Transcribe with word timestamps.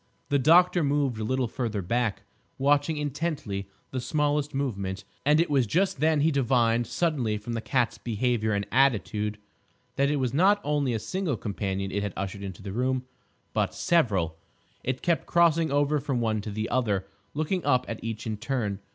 The 0.29 0.39
doctor 0.39 0.83
moved 0.83 1.19
a 1.19 1.23
little 1.23 1.47
farther 1.47 1.83
back, 1.83 2.23
watching 2.57 2.97
intently 2.97 3.69
the 3.91 4.01
smallest 4.01 4.51
movement, 4.51 5.03
and 5.27 5.39
it 5.39 5.47
was 5.47 5.67
just 5.67 5.99
then 5.99 6.21
he 6.21 6.31
divined 6.31 6.87
suddenly 6.87 7.37
from 7.37 7.53
the 7.53 7.61
cat's 7.61 7.99
behaviour 7.99 8.51
and 8.53 8.65
attitude 8.71 9.37
that 9.97 10.09
it 10.09 10.15
was 10.15 10.33
not 10.33 10.59
only 10.63 10.95
a 10.95 10.97
single 10.97 11.37
companion 11.37 11.91
it 11.91 12.01
had 12.01 12.13
ushered 12.17 12.41
into 12.41 12.63
the 12.63 12.71
room, 12.71 13.05
but 13.53 13.75
several. 13.75 14.37
It 14.83 15.03
kept 15.03 15.27
crossing 15.27 15.69
over 15.71 15.99
from 15.99 16.19
one 16.19 16.41
to 16.41 16.49
the 16.49 16.67
other, 16.69 17.05
looking 17.35 17.63
up 17.63 17.85
at 17.87 18.03
each 18.03 18.25
in 18.25 18.37
turn. 18.37 18.79